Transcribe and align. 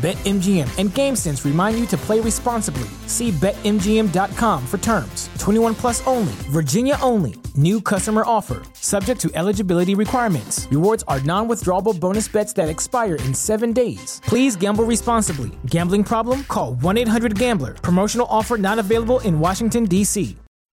BetMGM 0.00 0.78
and 0.78 0.88
GameSense 0.88 1.44
remind 1.44 1.78
you 1.78 1.84
to 1.88 1.96
play 1.98 2.20
responsibly. 2.20 2.88
See 3.06 3.32
BetMGM.com 3.32 4.66
for 4.66 4.78
terms. 4.78 5.28
21 5.38 5.74
plus 5.74 6.06
only, 6.06 6.32
Virginia 6.48 6.96
only. 7.02 7.34
New 7.54 7.82
customer 7.82 8.22
offer, 8.24 8.62
subject 8.72 9.20
to 9.20 9.30
eligibility 9.34 9.94
requirements. 9.94 10.66
Rewards 10.70 11.04
are 11.06 11.20
non 11.20 11.48
withdrawable 11.48 11.98
bonus 12.00 12.28
bets 12.28 12.54
that 12.54 12.70
expire 12.70 13.16
in 13.16 13.34
seven 13.34 13.74
days. 13.74 14.22
Please 14.24 14.56
gamble 14.56 14.84
responsibly. 14.84 15.50
Gambling 15.66 16.04
problem? 16.04 16.44
Call 16.44 16.76
1 16.76 16.96
800 16.96 17.38
Gambler. 17.38 17.74
Promotional 17.74 18.26
offer 18.30 18.56
not 18.56 18.78
available 18.78 19.20
in 19.20 19.38
Washington, 19.38 19.84
D.C. 19.84 20.34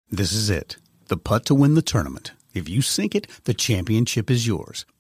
This 0.10 0.34
is 0.34 0.50
it. 0.50 0.76
The 1.08 1.16
putt 1.16 1.46
to 1.46 1.56
win 1.56 1.76
the 1.76 1.82
tournament. 1.82 2.34
If 2.54 2.68
you 2.68 2.82
sink 2.82 3.16
it, 3.16 3.28
the 3.46 3.54
championship 3.54 4.30
is 4.30 4.46
yours. 4.46 4.86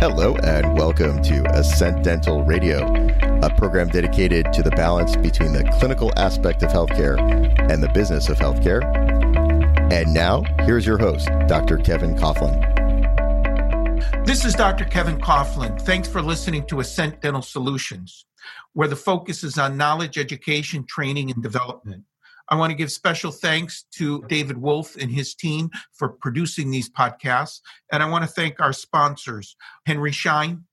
Hello, 0.00 0.34
and 0.36 0.78
welcome 0.78 1.20
to 1.24 1.44
Ascent 1.54 2.02
Dental 2.02 2.42
Radio, 2.42 2.90
a 3.42 3.54
program 3.58 3.88
dedicated 3.88 4.50
to 4.54 4.62
the 4.62 4.70
balance 4.70 5.14
between 5.14 5.52
the 5.52 5.62
clinical 5.78 6.10
aspect 6.16 6.62
of 6.62 6.70
healthcare 6.70 7.18
and 7.70 7.82
the 7.82 7.88
business 7.90 8.30
of 8.30 8.38
healthcare. 8.38 8.82
And 9.92 10.14
now, 10.14 10.42
here's 10.60 10.86
your 10.86 10.96
host, 10.96 11.28
Dr. 11.48 11.76
Kevin 11.76 12.14
Coughlin. 12.14 12.64
This 14.24 14.46
is 14.46 14.54
Dr. 14.54 14.86
Kevin 14.86 15.18
Coughlin. 15.18 15.78
Thanks 15.82 16.08
for 16.08 16.22
listening 16.22 16.66
to 16.68 16.80
Ascent 16.80 17.20
Dental 17.20 17.42
Solutions, 17.42 18.24
where 18.72 18.88
the 18.88 18.96
focus 18.96 19.44
is 19.44 19.58
on 19.58 19.76
knowledge, 19.76 20.16
education, 20.16 20.86
training, 20.86 21.30
and 21.30 21.42
development. 21.42 22.04
I 22.50 22.56
want 22.56 22.70
to 22.70 22.76
give 22.76 22.90
special 22.90 23.30
thanks 23.30 23.84
to 23.92 24.24
David 24.28 24.58
Wolf 24.58 24.96
and 24.96 25.10
his 25.10 25.34
team 25.34 25.70
for 25.92 26.08
producing 26.08 26.70
these 26.70 26.90
podcasts. 26.90 27.60
And 27.92 28.02
I 28.02 28.08
want 28.08 28.24
to 28.24 28.30
thank 28.30 28.60
our 28.60 28.72
sponsors, 28.72 29.56
Henry 29.86 30.10
Schein, 30.10 30.64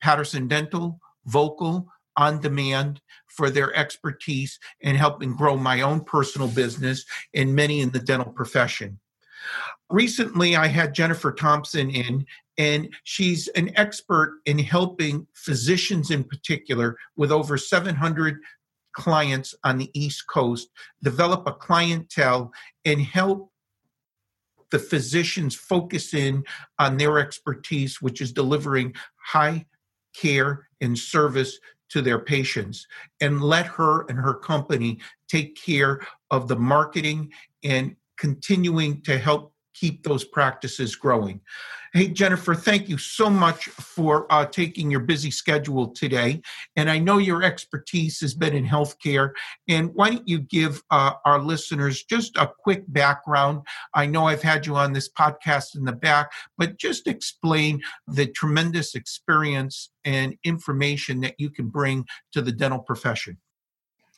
Patterson 0.00 0.46
Dental, 0.46 1.00
Vocal, 1.24 1.88
On 2.16 2.40
Demand, 2.40 3.00
for 3.26 3.50
their 3.50 3.74
expertise 3.74 4.58
in 4.80 4.94
helping 4.94 5.34
grow 5.34 5.56
my 5.56 5.80
own 5.80 6.00
personal 6.00 6.48
business 6.48 7.04
and 7.34 7.54
many 7.54 7.80
in 7.80 7.90
the 7.90 7.98
dental 7.98 8.32
profession. 8.32 9.00
Recently, 9.90 10.56
I 10.56 10.68
had 10.68 10.94
Jennifer 10.94 11.32
Thompson 11.32 11.90
in, 11.90 12.24
and 12.58 12.88
she's 13.04 13.48
an 13.48 13.70
expert 13.76 14.40
in 14.46 14.58
helping 14.58 15.26
physicians 15.34 16.10
in 16.10 16.24
particular 16.24 16.96
with 17.16 17.30
over 17.30 17.58
700 17.58 18.38
clients 18.96 19.54
on 19.62 19.78
the 19.78 19.90
East 19.94 20.26
Coast, 20.26 20.68
develop 21.02 21.46
a 21.46 21.52
clientele, 21.52 22.52
and 22.84 23.00
help 23.00 23.52
the 24.70 24.78
physicians 24.78 25.54
focus 25.54 26.14
in 26.14 26.42
on 26.78 26.96
their 26.96 27.18
expertise, 27.18 28.02
which 28.02 28.20
is 28.20 28.32
delivering 28.32 28.94
high 29.24 29.64
care 30.14 30.66
and 30.80 30.98
service 30.98 31.58
to 31.90 32.02
their 32.02 32.18
patients, 32.18 32.86
and 33.20 33.40
let 33.40 33.66
her 33.66 34.06
and 34.08 34.18
her 34.18 34.34
company 34.34 34.98
take 35.28 35.56
care 35.56 36.00
of 36.30 36.48
the 36.48 36.56
marketing 36.56 37.30
and 37.62 37.94
continuing 38.18 39.00
to 39.02 39.18
help 39.18 39.52
keep 39.78 40.02
those 40.02 40.24
practices 40.24 40.96
growing. 40.96 41.40
Hey, 41.92 42.08
Jennifer, 42.08 42.54
thank 42.54 42.88
you 42.88 42.98
so 42.98 43.30
much 43.30 43.66
for 43.66 44.26
uh, 44.30 44.44
taking 44.44 44.90
your 44.90 45.00
busy 45.00 45.30
schedule 45.30 45.88
today. 45.88 46.42
And 46.76 46.90
I 46.90 46.98
know 46.98 47.18
your 47.18 47.42
expertise 47.42 48.20
has 48.20 48.34
been 48.34 48.54
in 48.54 48.66
healthcare. 48.66 49.30
And 49.68 49.94
why 49.94 50.10
don't 50.10 50.28
you 50.28 50.40
give 50.40 50.82
uh, 50.90 51.12
our 51.24 51.38
listeners 51.38 52.04
just 52.04 52.36
a 52.36 52.52
quick 52.58 52.84
background? 52.88 53.62
I 53.94 54.06
know 54.06 54.26
I've 54.26 54.42
had 54.42 54.66
you 54.66 54.76
on 54.76 54.92
this 54.92 55.08
podcast 55.08 55.76
in 55.76 55.84
the 55.84 55.92
back, 55.92 56.32
but 56.58 56.76
just 56.76 57.06
explain 57.06 57.80
the 58.06 58.26
tremendous 58.26 58.94
experience 58.94 59.90
and 60.04 60.36
information 60.44 61.20
that 61.20 61.36
you 61.38 61.48
can 61.48 61.68
bring 61.68 62.04
to 62.32 62.42
the 62.42 62.52
dental 62.52 62.80
profession. 62.80 63.38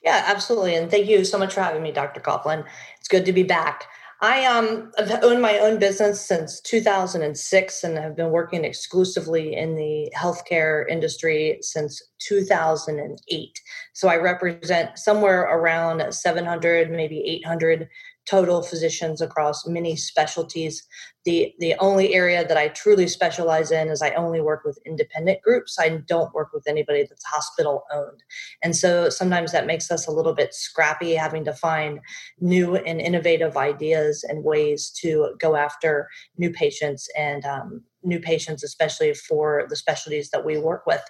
Yeah, 0.02 0.24
absolutely. 0.26 0.74
And 0.74 0.90
thank 0.90 1.08
you 1.08 1.24
so 1.24 1.38
much 1.38 1.54
for 1.54 1.60
having 1.60 1.82
me, 1.82 1.92
Dr. 1.92 2.20
Coughlin. 2.20 2.64
It's 2.98 3.08
good 3.08 3.24
to 3.26 3.32
be 3.32 3.42
back. 3.42 3.88
I 4.20 4.44
um 4.46 4.90
have 4.98 5.22
owned 5.22 5.40
my 5.40 5.58
own 5.60 5.78
business 5.78 6.20
since 6.20 6.60
2006 6.62 7.84
and 7.84 7.96
have 7.96 8.16
been 8.16 8.30
working 8.30 8.64
exclusively 8.64 9.54
in 9.54 9.76
the 9.76 10.10
healthcare 10.16 10.88
industry 10.88 11.58
since 11.60 12.02
2008. 12.18 13.60
So 13.92 14.08
I 14.08 14.16
represent 14.16 14.98
somewhere 14.98 15.42
around 15.42 16.12
700, 16.12 16.90
maybe 16.90 17.20
800 17.20 17.88
total 18.28 18.62
physicians 18.62 19.20
across 19.20 19.66
many 19.66 19.96
specialties. 19.96 20.86
The 21.24 21.52
the 21.58 21.74
only 21.78 22.14
area 22.14 22.46
that 22.46 22.56
I 22.56 22.68
truly 22.68 23.06
specialize 23.06 23.70
in 23.70 23.88
is 23.88 24.02
I 24.02 24.10
only 24.10 24.40
work 24.40 24.64
with 24.64 24.78
independent 24.84 25.42
groups. 25.42 25.78
I 25.78 25.88
don't 26.06 26.34
work 26.34 26.52
with 26.52 26.66
anybody 26.66 27.04
that's 27.08 27.24
hospital 27.24 27.84
owned. 27.92 28.22
And 28.62 28.76
so 28.76 29.08
sometimes 29.08 29.52
that 29.52 29.66
makes 29.66 29.90
us 29.90 30.06
a 30.06 30.12
little 30.12 30.34
bit 30.34 30.54
scrappy 30.54 31.14
having 31.14 31.44
to 31.44 31.52
find 31.52 32.00
new 32.40 32.76
and 32.76 33.00
innovative 33.00 33.56
ideas 33.56 34.24
and 34.28 34.44
ways 34.44 34.90
to 35.00 35.34
go 35.38 35.56
after 35.56 36.08
new 36.36 36.50
patients 36.50 37.08
and 37.16 37.44
um, 37.44 37.82
new 38.02 38.20
patients, 38.20 38.62
especially 38.62 39.12
for 39.14 39.66
the 39.68 39.76
specialties 39.76 40.30
that 40.30 40.44
we 40.44 40.58
work 40.58 40.86
with. 40.86 41.02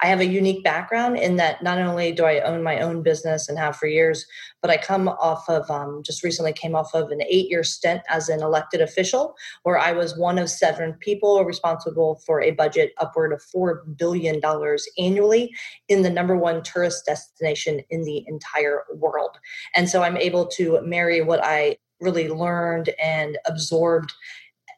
I 0.00 0.06
have 0.06 0.20
a 0.20 0.26
unique 0.26 0.62
background 0.62 1.18
in 1.18 1.36
that 1.36 1.62
not 1.62 1.78
only 1.78 2.12
do 2.12 2.24
I 2.24 2.40
own 2.40 2.62
my 2.62 2.80
own 2.80 3.02
business 3.02 3.48
and 3.48 3.58
have 3.58 3.76
for 3.76 3.86
years, 3.86 4.24
but 4.62 4.70
I 4.70 4.76
come 4.76 5.08
off 5.08 5.48
of 5.48 5.70
um, 5.70 6.02
just 6.04 6.22
recently 6.22 6.52
came 6.52 6.74
off 6.74 6.94
of 6.94 7.10
an 7.10 7.22
eight 7.22 7.50
year 7.50 7.64
stint 7.64 8.02
as 8.08 8.28
an 8.28 8.42
elected 8.42 8.80
official 8.80 9.34
where 9.64 9.78
I 9.78 9.92
was 9.92 10.16
one 10.16 10.38
of 10.38 10.48
seven 10.48 10.94
people 10.94 11.44
responsible 11.44 12.20
for 12.24 12.40
a 12.40 12.52
budget 12.52 12.92
upward 12.98 13.32
of 13.32 13.42
$4 13.54 13.96
billion 13.96 14.40
annually 14.98 15.52
in 15.88 16.02
the 16.02 16.10
number 16.10 16.36
one 16.36 16.62
tourist 16.62 17.06
destination 17.06 17.80
in 17.90 18.04
the 18.04 18.24
entire 18.26 18.84
world. 18.94 19.38
And 19.74 19.88
so 19.88 20.02
I'm 20.02 20.16
able 20.16 20.46
to 20.48 20.80
marry 20.82 21.22
what 21.22 21.44
I 21.44 21.76
really 22.00 22.28
learned 22.28 22.90
and 23.02 23.38
absorbed 23.46 24.12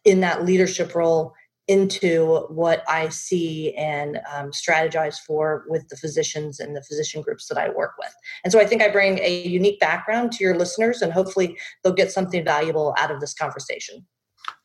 in 0.04 0.20
that 0.20 0.44
leadership 0.44 0.94
role 0.94 1.34
into 1.68 2.46
what 2.48 2.82
I 2.88 3.10
see 3.10 3.74
and 3.74 4.20
um, 4.34 4.50
strategize 4.50 5.18
for 5.18 5.64
with 5.68 5.86
the 5.88 5.96
physicians 5.96 6.58
and 6.58 6.74
the 6.74 6.82
physician 6.82 7.22
groups 7.22 7.46
that 7.48 7.58
I 7.58 7.68
work 7.68 7.92
with. 7.98 8.12
And 8.42 8.52
so 8.52 8.58
I 8.58 8.64
think 8.64 8.82
I 8.82 8.88
bring 8.88 9.18
a 9.18 9.46
unique 9.46 9.78
background 9.78 10.32
to 10.32 10.44
your 10.44 10.56
listeners, 10.56 11.02
and 11.02 11.12
hopefully 11.12 11.58
they'll 11.84 11.92
get 11.92 12.10
something 12.10 12.44
valuable 12.44 12.94
out 12.98 13.10
of 13.10 13.20
this 13.20 13.34
conversation. 13.34 14.06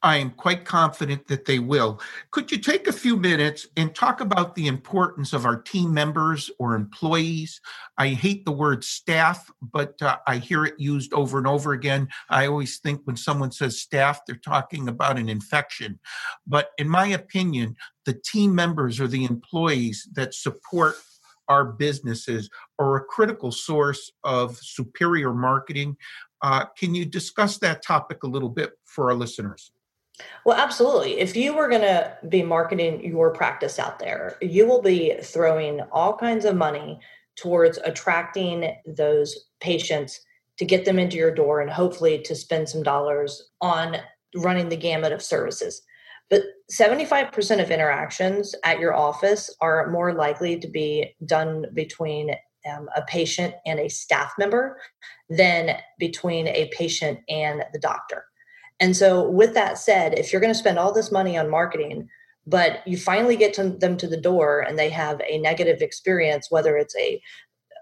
I 0.01 0.17
am 0.17 0.31
quite 0.31 0.65
confident 0.65 1.27
that 1.27 1.45
they 1.45 1.59
will. 1.59 2.01
Could 2.31 2.51
you 2.51 2.57
take 2.57 2.87
a 2.87 2.93
few 2.93 3.15
minutes 3.17 3.67
and 3.77 3.93
talk 3.95 4.21
about 4.21 4.55
the 4.55 4.67
importance 4.67 5.33
of 5.33 5.45
our 5.45 5.61
team 5.61 5.93
members 5.93 6.51
or 6.59 6.75
employees? 6.75 7.61
I 7.97 8.09
hate 8.09 8.45
the 8.45 8.51
word 8.51 8.83
staff, 8.83 9.49
but 9.61 10.01
uh, 10.01 10.17
I 10.27 10.37
hear 10.37 10.65
it 10.65 10.79
used 10.79 11.13
over 11.13 11.37
and 11.37 11.47
over 11.47 11.73
again. 11.73 12.09
I 12.29 12.47
always 12.47 12.79
think 12.79 13.01
when 13.05 13.17
someone 13.17 13.51
says 13.51 13.81
staff, 13.81 14.21
they're 14.25 14.35
talking 14.35 14.87
about 14.87 15.17
an 15.17 15.29
infection. 15.29 15.99
But 16.45 16.71
in 16.77 16.89
my 16.89 17.07
opinion, 17.07 17.75
the 18.05 18.13
team 18.13 18.53
members 18.53 18.99
or 18.99 19.07
the 19.07 19.25
employees 19.25 20.07
that 20.13 20.33
support 20.33 20.95
our 21.47 21.65
businesses 21.65 22.49
are 22.79 22.95
a 22.95 23.03
critical 23.03 23.51
source 23.51 24.11
of 24.23 24.57
superior 24.57 25.33
marketing. 25.33 25.97
Uh, 26.43 26.65
can 26.77 26.93
you 26.93 27.05
discuss 27.05 27.57
that 27.59 27.81
topic 27.81 28.23
a 28.23 28.27
little 28.27 28.49
bit 28.49 28.73
for 28.85 29.09
our 29.09 29.15
listeners? 29.15 29.71
Well, 30.45 30.57
absolutely. 30.57 31.19
If 31.19 31.35
you 31.35 31.55
were 31.55 31.69
going 31.69 31.81
to 31.81 32.17
be 32.29 32.43
marketing 32.43 33.03
your 33.03 33.31
practice 33.31 33.79
out 33.79 33.97
there, 33.97 34.37
you 34.41 34.67
will 34.67 34.81
be 34.81 35.15
throwing 35.23 35.81
all 35.91 36.15
kinds 36.15 36.45
of 36.45 36.55
money 36.55 36.99
towards 37.35 37.79
attracting 37.79 38.75
those 38.85 39.45
patients 39.59 40.19
to 40.57 40.65
get 40.65 40.85
them 40.85 40.99
into 40.99 41.17
your 41.17 41.33
door 41.33 41.61
and 41.61 41.71
hopefully 41.71 42.21
to 42.21 42.35
spend 42.35 42.69
some 42.69 42.83
dollars 42.83 43.49
on 43.61 43.97
running 44.35 44.69
the 44.69 44.75
gamut 44.75 45.11
of 45.11 45.21
services. 45.21 45.81
But 46.29 46.43
75% 46.71 47.61
of 47.61 47.71
interactions 47.71 48.53
at 48.63 48.79
your 48.79 48.93
office 48.93 49.49
are 49.61 49.89
more 49.91 50.13
likely 50.13 50.59
to 50.59 50.67
be 50.67 51.15
done 51.25 51.65
between 51.73 52.35
um, 52.71 52.89
a 52.95 53.01
patient 53.03 53.55
and 53.65 53.79
a 53.79 53.89
staff 53.89 54.33
member 54.37 54.79
than 55.29 55.77
between 55.99 56.47
a 56.47 56.69
patient 56.73 57.19
and 57.29 57.63
the 57.73 57.79
doctor. 57.79 58.25
And 58.79 58.95
so, 58.97 59.29
with 59.29 59.53
that 59.53 59.77
said, 59.77 60.17
if 60.17 60.31
you're 60.31 60.41
going 60.41 60.53
to 60.53 60.59
spend 60.59 60.79
all 60.79 60.93
this 60.93 61.11
money 61.11 61.37
on 61.37 61.49
marketing, 61.49 62.09
but 62.45 62.85
you 62.85 62.97
finally 62.97 63.35
get 63.35 63.53
to 63.53 63.69
them 63.69 63.97
to 63.97 64.07
the 64.07 64.19
door 64.19 64.59
and 64.59 64.77
they 64.77 64.89
have 64.89 65.21
a 65.27 65.37
negative 65.37 65.81
experience, 65.81 66.47
whether 66.49 66.77
it's 66.77 66.95
a 66.97 67.21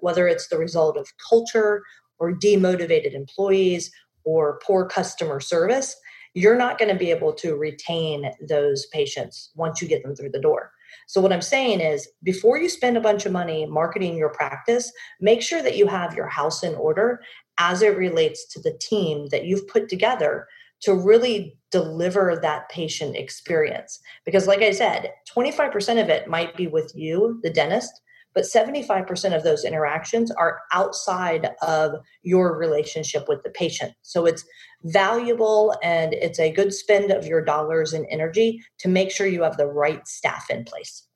whether 0.01 0.28
it's 0.28 0.48
the 0.48 0.57
result 0.57 0.98
of 0.98 1.07
culture 1.30 1.84
or 2.19 2.34
demotivated 2.34 3.13
employees 3.13 3.92
or 4.24 4.60
poor 4.63 4.86
customer 4.86 5.39
service, 5.39 5.95
you're 6.34 6.57
not 6.57 6.77
going 6.77 6.89
to 6.89 6.98
be 6.98 7.12
able 7.12 7.34
to 7.34 7.56
retain 7.56 8.31
those 8.48 8.86
patients 8.88 9.51
once 9.56 9.81
you 9.81 9.88
get 9.88 10.04
them 10.04 10.16
through 10.16 10.30
the 10.30 10.39
door. 10.39 10.72
So, 11.08 11.22
what 11.22 11.34
I'm 11.34 11.42
saying 11.42 11.82
is, 11.82 12.08
before 12.24 12.58
you 12.58 12.70
spend 12.70 12.98
a 12.98 13.02
bunch 13.02 13.26
of 13.26 13.32
money 13.32 13.66
marketing 13.66 14.18
your 14.18 14.30
practice, 14.30 14.92
make 15.20 15.42
sure 15.42 15.62
that 15.62 15.78
you 15.78 15.88
have 15.88 16.16
your 16.16 16.28
house 16.28 16.64
in 16.64 16.76
order 16.76 17.22
as 17.58 17.82
it 17.82 17.98
relates 17.98 18.48
to 18.54 18.62
the 18.62 18.78
team 18.82 19.28
that 19.28 19.46
you've 19.46 19.68
put 19.68 19.90
together 19.90 20.48
to 20.82 20.96
really 20.96 21.58
deliver 21.70 22.40
that 22.42 22.70
patient 22.70 23.16
experience. 23.16 24.00
Because, 24.26 24.48
like 24.48 24.62
I 24.62 24.72
said, 24.72 25.12
25% 25.36 26.02
of 26.02 26.10
it 26.10 26.28
might 26.28 26.58
be 26.58 26.68
with 26.68 26.92
you, 26.96 27.40
the 27.44 27.50
dentist, 27.50 28.00
but 28.33 28.44
75% 28.44 29.36
of 29.36 29.44
those 29.44 29.66
interactions 29.66 30.31
are 30.31 30.62
outside 30.74 31.51
of 31.62 31.95
your 32.24 32.57
relationship 32.57 33.28
with 33.28 33.44
the 33.44 33.50
patient. 33.50 33.94
So 34.01 34.25
it's 34.25 34.45
valuable 34.83 35.75
and 35.83 36.13
it's 36.13 36.39
a 36.39 36.51
good 36.51 36.74
spend 36.74 37.12
of 37.12 37.25
your 37.25 37.44
dollars 37.44 37.94
and 37.94 38.06
energy 38.10 38.63
to 38.80 38.88
make 38.88 39.12
sure 39.12 39.28
you 39.28 39.44
have 39.44 39.57
the 39.57 39.68
right 39.68 40.07
staff 40.07 40.50
in 40.50 40.63
place. 40.63 41.07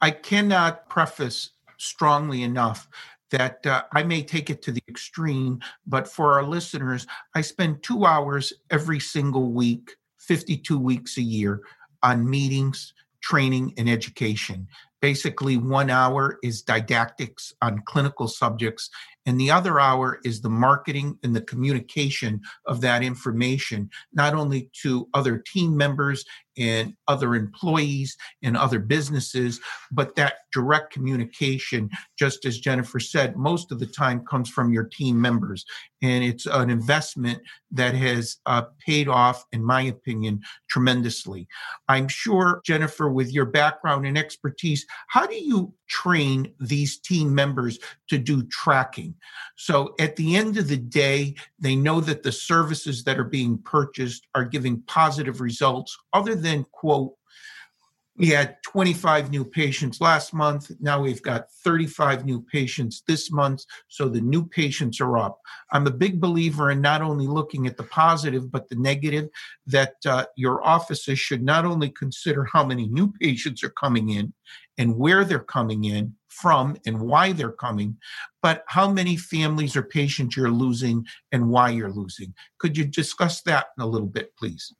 I 0.00 0.10
cannot 0.10 0.88
preface 0.88 1.50
strongly 1.78 2.42
enough 2.42 2.88
that 3.30 3.66
uh, 3.66 3.82
I 3.92 4.02
may 4.02 4.22
take 4.22 4.50
it 4.50 4.62
to 4.62 4.72
the 4.72 4.82
extreme, 4.88 5.60
but 5.86 6.06
for 6.06 6.34
our 6.34 6.44
listeners, 6.44 7.06
I 7.34 7.40
spend 7.40 7.82
two 7.82 8.04
hours 8.04 8.52
every 8.70 9.00
single 9.00 9.52
week, 9.52 9.96
52 10.18 10.78
weeks 10.78 11.16
a 11.16 11.22
year, 11.22 11.62
on 12.02 12.28
meetings, 12.28 12.94
training, 13.20 13.74
and 13.76 13.88
education. 13.88 14.68
Basically, 15.06 15.56
one 15.56 15.88
hour 15.88 16.36
is 16.42 16.62
didactics 16.62 17.54
on 17.62 17.80
clinical 17.86 18.26
subjects, 18.26 18.90
and 19.24 19.38
the 19.38 19.52
other 19.52 19.78
hour 19.78 20.18
is 20.24 20.40
the 20.40 20.50
marketing 20.50 21.16
and 21.22 21.34
the 21.34 21.42
communication 21.42 22.40
of 22.66 22.80
that 22.80 23.04
information, 23.04 23.88
not 24.12 24.34
only 24.34 24.68
to 24.82 25.08
other 25.14 25.38
team 25.38 25.76
members 25.76 26.24
and 26.58 26.94
other 27.06 27.34
employees 27.34 28.16
and 28.42 28.56
other 28.56 28.78
businesses, 28.78 29.60
but 29.92 30.16
that 30.16 30.34
direct 30.52 30.92
communication, 30.92 31.90
just 32.18 32.44
as 32.46 32.58
Jennifer 32.58 32.98
said, 32.98 33.36
most 33.36 33.72
of 33.72 33.78
the 33.78 33.86
time 33.86 34.24
comes 34.24 34.48
from 34.48 34.72
your 34.72 34.84
team 34.84 35.20
members. 35.20 35.66
And 36.02 36.24
it's 36.24 36.46
an 36.46 36.70
investment 36.70 37.42
that 37.72 37.94
has 37.94 38.38
uh, 38.46 38.62
paid 38.84 39.08
off, 39.08 39.44
in 39.52 39.62
my 39.62 39.82
opinion, 39.82 40.40
tremendously. 40.70 41.46
I'm 41.88 42.08
sure, 42.08 42.62
Jennifer, 42.64 43.10
with 43.10 43.32
your 43.32 43.46
background 43.46 44.06
and 44.06 44.16
expertise, 44.16 44.86
how 45.08 45.26
do 45.26 45.34
you 45.34 45.72
train 45.88 46.52
these 46.60 46.98
team 46.98 47.34
members 47.34 47.78
to 48.08 48.18
do 48.18 48.42
tracking? 48.44 49.14
So 49.56 49.94
at 49.98 50.16
the 50.16 50.36
end 50.36 50.56
of 50.58 50.68
the 50.68 50.76
day, 50.76 51.34
they 51.58 51.76
know 51.76 52.00
that 52.00 52.22
the 52.22 52.32
services 52.32 53.04
that 53.04 53.18
are 53.18 53.24
being 53.24 53.58
purchased 53.58 54.26
are 54.34 54.44
giving 54.44 54.82
positive 54.82 55.40
results, 55.40 55.96
other 56.12 56.34
than, 56.34 56.64
quote, 56.72 57.14
we 58.18 58.28
had 58.28 58.56
25 58.62 59.30
new 59.30 59.44
patients 59.44 60.00
last 60.00 60.32
month. 60.32 60.70
Now 60.80 61.02
we've 61.02 61.22
got 61.22 61.50
35 61.64 62.24
new 62.24 62.40
patients 62.40 63.02
this 63.06 63.30
month. 63.30 63.64
So 63.88 64.08
the 64.08 64.20
new 64.20 64.46
patients 64.46 65.00
are 65.00 65.18
up. 65.18 65.38
I'm 65.70 65.86
a 65.86 65.90
big 65.90 66.20
believer 66.20 66.70
in 66.70 66.80
not 66.80 67.02
only 67.02 67.26
looking 67.26 67.66
at 67.66 67.76
the 67.76 67.82
positive, 67.82 68.50
but 68.50 68.68
the 68.68 68.76
negative, 68.76 69.28
that 69.66 69.94
uh, 70.06 70.24
your 70.36 70.66
offices 70.66 71.18
should 71.18 71.42
not 71.42 71.64
only 71.64 71.90
consider 71.90 72.44
how 72.44 72.64
many 72.64 72.88
new 72.88 73.12
patients 73.20 73.62
are 73.62 73.70
coming 73.70 74.10
in 74.10 74.32
and 74.78 74.96
where 74.96 75.24
they're 75.24 75.38
coming 75.38 75.84
in 75.84 76.14
from 76.28 76.76
and 76.86 77.00
why 77.00 77.32
they're 77.32 77.50
coming, 77.50 77.96
but 78.42 78.64
how 78.68 78.90
many 78.90 79.16
families 79.16 79.74
or 79.74 79.82
patients 79.82 80.36
you're 80.36 80.50
losing 80.50 81.04
and 81.32 81.48
why 81.48 81.70
you're 81.70 81.90
losing. 81.90 82.34
Could 82.58 82.76
you 82.76 82.84
discuss 82.84 83.40
that 83.42 83.68
in 83.76 83.82
a 83.82 83.86
little 83.86 84.06
bit, 84.06 84.36
please? 84.36 84.72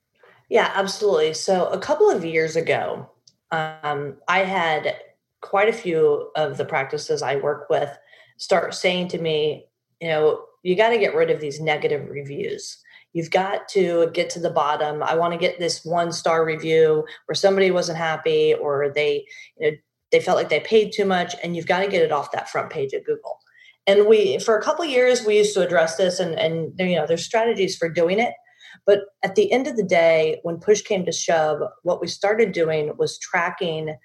Yeah, 0.48 0.70
absolutely. 0.74 1.32
So, 1.34 1.66
a 1.68 1.78
couple 1.78 2.10
of 2.10 2.24
years 2.24 2.56
ago, 2.56 3.10
um, 3.50 4.16
I 4.28 4.40
had 4.40 4.96
quite 5.40 5.68
a 5.68 5.72
few 5.72 6.30
of 6.36 6.56
the 6.56 6.64
practices 6.64 7.22
I 7.22 7.36
work 7.36 7.68
with 7.70 7.96
start 8.36 8.74
saying 8.74 9.08
to 9.08 9.18
me, 9.18 9.66
you 10.00 10.08
know, 10.08 10.42
you 10.62 10.76
got 10.76 10.90
to 10.90 10.98
get 10.98 11.14
rid 11.14 11.30
of 11.30 11.40
these 11.40 11.60
negative 11.60 12.08
reviews. 12.10 12.78
You've 13.12 13.30
got 13.30 13.68
to 13.70 14.10
get 14.12 14.28
to 14.30 14.40
the 14.40 14.50
bottom. 14.50 15.02
I 15.02 15.14
want 15.14 15.32
to 15.32 15.38
get 15.38 15.58
this 15.58 15.84
one 15.84 16.12
star 16.12 16.44
review 16.44 17.06
where 17.26 17.34
somebody 17.34 17.70
wasn't 17.70 17.98
happy 17.98 18.54
or 18.54 18.92
they, 18.94 19.26
you 19.58 19.70
know, 19.70 19.76
they 20.16 20.24
felt 20.24 20.38
like 20.38 20.48
they 20.48 20.60
paid 20.60 20.92
too 20.92 21.04
much, 21.04 21.34
and 21.42 21.54
you've 21.54 21.66
got 21.66 21.80
to 21.80 21.88
get 21.88 22.00
it 22.00 22.10
off 22.10 22.32
that 22.32 22.48
front 22.48 22.70
page 22.70 22.94
of 22.94 23.04
Google. 23.04 23.38
And 23.86 24.06
we, 24.06 24.38
for 24.38 24.56
a 24.56 24.62
couple 24.62 24.84
years, 24.86 25.26
we 25.26 25.36
used 25.36 25.52
to 25.54 25.60
address 25.60 25.96
this, 25.96 26.18
and 26.18 26.38
and 26.38 26.72
you 26.78 26.96
know, 26.96 27.06
there's 27.06 27.24
strategies 27.24 27.76
for 27.76 27.90
doing 27.90 28.18
it. 28.18 28.32
But 28.86 29.00
at 29.22 29.34
the 29.34 29.52
end 29.52 29.66
of 29.66 29.76
the 29.76 29.82
day, 29.82 30.40
when 30.42 30.56
push 30.56 30.80
came 30.80 31.04
to 31.04 31.12
shove, 31.12 31.60
what 31.82 32.00
we 32.00 32.06
started 32.06 32.52
doing 32.52 32.92
was 32.96 33.18
tracking. 33.18 33.96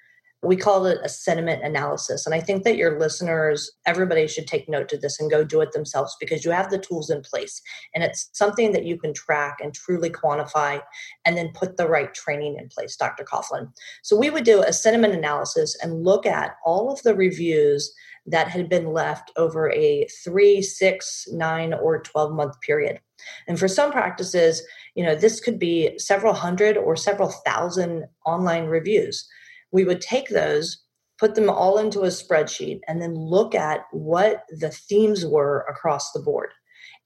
We 0.43 0.55
call 0.55 0.85
it 0.87 0.99
a 1.03 1.09
sentiment 1.09 1.63
analysis. 1.63 2.25
And 2.25 2.33
I 2.33 2.39
think 2.39 2.63
that 2.63 2.75
your 2.75 2.99
listeners, 2.99 3.71
everybody 3.85 4.27
should 4.27 4.47
take 4.47 4.67
note 4.67 4.89
to 4.89 4.97
this 4.97 5.19
and 5.19 5.29
go 5.29 5.43
do 5.43 5.61
it 5.61 5.71
themselves 5.71 6.15
because 6.19 6.43
you 6.43 6.51
have 6.51 6.71
the 6.71 6.79
tools 6.79 7.09
in 7.09 7.21
place. 7.21 7.61
And 7.93 8.03
it's 8.03 8.29
something 8.33 8.71
that 8.71 8.85
you 8.85 8.97
can 8.97 9.13
track 9.13 9.57
and 9.61 9.73
truly 9.73 10.09
quantify 10.09 10.81
and 11.25 11.37
then 11.37 11.51
put 11.53 11.77
the 11.77 11.87
right 11.87 12.13
training 12.13 12.57
in 12.59 12.69
place, 12.69 12.95
Dr. 12.95 13.23
Coughlin. 13.23 13.71
So 14.01 14.17
we 14.17 14.29
would 14.31 14.43
do 14.43 14.63
a 14.63 14.73
sentiment 14.73 15.13
analysis 15.13 15.77
and 15.81 16.03
look 16.03 16.25
at 16.25 16.55
all 16.65 16.91
of 16.91 17.03
the 17.03 17.15
reviews 17.15 17.93
that 18.25 18.47
had 18.47 18.69
been 18.69 18.93
left 18.93 19.31
over 19.35 19.71
a 19.71 20.07
three, 20.23 20.61
six, 20.61 21.27
nine, 21.31 21.73
or 21.73 22.01
12 22.01 22.31
month 22.31 22.59
period. 22.61 22.99
And 23.47 23.59
for 23.59 23.67
some 23.67 23.91
practices, 23.91 24.63
you 24.95 25.03
know, 25.03 25.15
this 25.15 25.39
could 25.39 25.59
be 25.59 25.97
several 25.97 26.33
hundred 26.33 26.77
or 26.77 26.95
several 26.95 27.29
thousand 27.29 28.05
online 28.25 28.65
reviews. 28.65 29.27
We 29.71 29.83
would 29.83 30.01
take 30.01 30.29
those, 30.29 30.83
put 31.19 31.35
them 31.35 31.49
all 31.49 31.77
into 31.77 32.01
a 32.01 32.07
spreadsheet, 32.07 32.79
and 32.87 33.01
then 33.01 33.15
look 33.15 33.55
at 33.55 33.81
what 33.91 34.43
the 34.49 34.69
themes 34.69 35.25
were 35.25 35.65
across 35.69 36.11
the 36.11 36.21
board. 36.21 36.49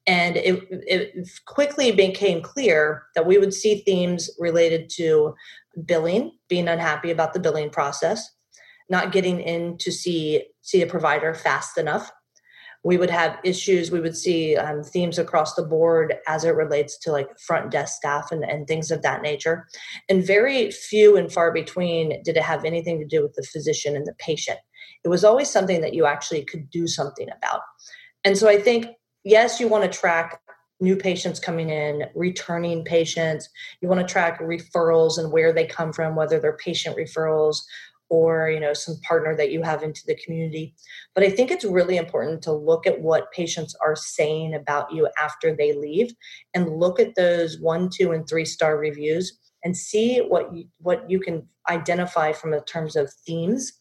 And 0.07 0.37
it, 0.37 0.63
it 0.69 1.29
quickly 1.47 1.91
became 1.91 2.41
clear 2.41 3.03
that 3.15 3.25
we 3.25 3.37
would 3.37 3.53
see 3.53 3.81
themes 3.81 4.29
related 4.37 4.89
to 4.97 5.33
billing, 5.85 6.31
being 6.47 6.67
unhappy 6.67 7.09
about 7.09 7.33
the 7.33 7.39
billing 7.39 7.71
process, 7.71 8.29
not 8.87 9.11
getting 9.11 9.39
in 9.39 9.77
to 9.79 9.91
see 9.91 10.45
see 10.61 10.81
a 10.81 10.87
provider 10.87 11.33
fast 11.33 11.77
enough. 11.77 12.11
We 12.85 12.97
would 12.97 13.09
have 13.09 13.39
issues 13.43 13.89
we 13.89 13.99
would 13.99 14.15
see 14.15 14.55
um, 14.55 14.83
themes 14.83 15.17
across 15.17 15.55
the 15.55 15.63
board 15.63 16.13
as 16.27 16.45
it 16.45 16.55
relates 16.55 16.99
to 16.99 17.11
like 17.11 17.27
front 17.39 17.71
desk 17.71 17.97
staff 17.97 18.31
and, 18.31 18.43
and 18.45 18.67
things 18.67 18.91
of 18.91 19.01
that 19.01 19.23
nature. 19.23 19.67
And 20.07 20.25
very 20.25 20.69
few 20.69 21.17
and 21.17 21.33
far 21.33 21.51
between 21.51 22.21
did 22.23 22.37
it 22.37 22.43
have 22.43 22.63
anything 22.63 22.99
to 22.99 23.05
do 23.05 23.23
with 23.23 23.33
the 23.33 23.41
physician 23.41 23.95
and 23.95 24.05
the 24.05 24.13
patient. 24.19 24.59
It 25.03 25.09
was 25.09 25.23
always 25.23 25.49
something 25.49 25.81
that 25.81 25.95
you 25.95 26.05
actually 26.05 26.45
could 26.45 26.69
do 26.69 26.85
something 26.85 27.27
about. 27.35 27.61
And 28.23 28.37
so 28.37 28.47
i 28.47 28.61
think 28.61 28.87
yes 29.23 29.59
you 29.59 29.67
want 29.67 29.91
to 29.91 29.99
track 29.99 30.39
new 30.79 30.95
patients 30.95 31.39
coming 31.39 31.69
in 31.69 32.03
returning 32.15 32.83
patients. 32.83 33.49
You 33.81 33.87
want 33.87 34.05
to 34.05 34.11
track 34.11 34.41
referrals 34.41 35.17
and 35.17 35.31
where 35.31 35.53
they 35.53 35.65
come 35.65 35.93
from 35.93 36.15
whether 36.15 36.37
they're 36.37 36.57
patient 36.57 36.97
referrals 36.97 37.61
or 38.09 38.49
you 38.49 38.59
know 38.59 38.73
some 38.73 38.99
partner 39.01 39.35
that 39.35 39.51
you 39.51 39.61
have 39.61 39.83
into 39.83 40.01
the 40.05 40.15
community. 40.15 40.73
But 41.13 41.23
i 41.23 41.29
think 41.29 41.51
it's 41.51 41.65
really 41.65 41.97
important 41.97 42.41
to 42.43 42.51
look 42.51 42.87
at 42.87 43.01
what 43.01 43.31
patients 43.31 43.75
are 43.83 43.95
saying 43.95 44.53
about 44.53 44.93
you 44.93 45.09
after 45.21 45.55
they 45.55 45.73
leave 45.73 46.13
and 46.53 46.77
look 46.77 46.99
at 46.99 47.15
those 47.15 47.59
one 47.59 47.89
two 47.89 48.11
and 48.11 48.27
three 48.27 48.45
star 48.45 48.77
reviews 48.77 49.39
and 49.63 49.75
see 49.75 50.19
what 50.19 50.53
you, 50.53 50.65
what 50.79 51.09
you 51.09 51.19
can 51.19 51.47
identify 51.69 52.31
from 52.31 52.51
the 52.51 52.61
terms 52.61 52.95
of 52.95 53.11
themes 53.25 53.73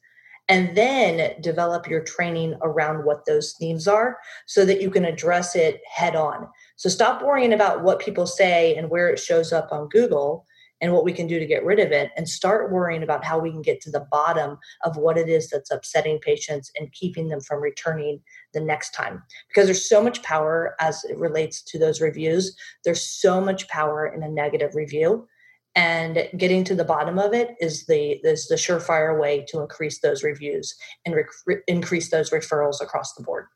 and 0.48 0.76
then 0.76 1.40
develop 1.40 1.88
your 1.88 2.02
training 2.02 2.54
around 2.62 3.04
what 3.04 3.24
those 3.26 3.54
themes 3.58 3.88
are 3.88 4.18
so 4.46 4.64
that 4.64 4.80
you 4.80 4.90
can 4.90 5.04
address 5.04 5.56
it 5.56 5.80
head 5.90 6.14
on. 6.14 6.46
So 6.76 6.88
stop 6.88 7.22
worrying 7.22 7.52
about 7.52 7.82
what 7.82 7.98
people 7.98 8.26
say 8.26 8.76
and 8.76 8.90
where 8.90 9.08
it 9.08 9.18
shows 9.18 9.52
up 9.52 9.68
on 9.72 9.88
google 9.88 10.46
and 10.84 10.92
what 10.92 11.02
we 11.02 11.14
can 11.14 11.26
do 11.26 11.38
to 11.38 11.46
get 11.46 11.64
rid 11.64 11.80
of 11.80 11.92
it 11.92 12.10
and 12.14 12.28
start 12.28 12.70
worrying 12.70 13.02
about 13.02 13.24
how 13.24 13.38
we 13.38 13.50
can 13.50 13.62
get 13.62 13.80
to 13.80 13.90
the 13.90 14.06
bottom 14.10 14.58
of 14.84 14.98
what 14.98 15.16
it 15.16 15.30
is 15.30 15.48
that's 15.48 15.70
upsetting 15.70 16.18
patients 16.18 16.70
and 16.78 16.92
keeping 16.92 17.28
them 17.28 17.40
from 17.40 17.62
returning 17.62 18.20
the 18.52 18.60
next 18.60 18.90
time. 18.90 19.22
Because 19.48 19.64
there's 19.64 19.88
so 19.88 20.02
much 20.04 20.22
power 20.22 20.76
as 20.80 21.02
it 21.04 21.16
relates 21.16 21.62
to 21.62 21.78
those 21.78 22.02
reviews. 22.02 22.54
There's 22.84 23.00
so 23.00 23.40
much 23.40 23.66
power 23.68 24.06
in 24.06 24.22
a 24.22 24.28
negative 24.28 24.74
review. 24.74 25.26
And 25.74 26.28
getting 26.36 26.64
to 26.64 26.74
the 26.74 26.84
bottom 26.84 27.18
of 27.18 27.32
it 27.32 27.54
is 27.62 27.86
the 27.86 28.20
is 28.22 28.46
the 28.48 28.56
surefire 28.56 29.18
way 29.18 29.42
to 29.48 29.60
increase 29.60 30.00
those 30.02 30.22
reviews 30.22 30.74
and 31.06 31.14
rec- 31.16 31.62
increase 31.66 32.10
those 32.10 32.28
referrals 32.28 32.82
across 32.82 33.14
the 33.14 33.22
board. 33.22 33.46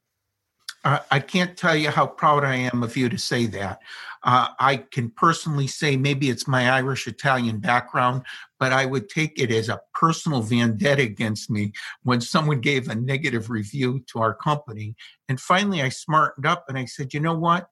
I 0.85 1.21
can't 1.21 1.57
tell 1.57 1.77
you 1.77 1.91
how 1.91 2.07
proud 2.07 2.45
I 2.45 2.55
am 2.55 2.83
of 2.83 2.97
you 2.97 3.09
to 3.09 3.19
say 3.19 3.47
that. 3.47 3.81
Uh, 4.23 4.49
I 4.59 4.79
can 4.79 5.11
personally 5.11 5.67
say 5.67 5.97
maybe 5.97 6.31
it's 6.31 6.49
my 6.49 6.71
Irish 6.71 7.07
Italian 7.07 7.59
background, 7.59 8.23
but 8.59 8.73
I 8.73 8.87
would 8.87 9.09
take 9.09 9.39
it 9.41 9.51
as 9.51 9.69
a 9.69 9.81
personal 9.95 10.43
vendetta 10.43 11.03
against 11.03 11.51
me 11.51 11.73
when 12.03 12.21
someone 12.21 12.61
gave 12.61 12.89
a 12.89 12.95
negative 12.95 13.51
review 13.51 14.05
to 14.13 14.19
our 14.21 14.35
company. 14.35 14.95
And 15.29 15.41
finally, 15.41 15.83
I 15.83 15.89
smartened 15.89 16.47
up 16.47 16.65
and 16.69 16.77
I 16.77 16.85
said, 16.85 17.15
you 17.15 17.21
know 17.21 17.39
what? 17.39 17.69